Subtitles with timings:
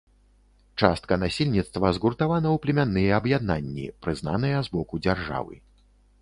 [0.83, 5.55] Частка насельніцтва згуртавана ў племянныя аб'яднанні, прызнаныя з боку дзяржавы.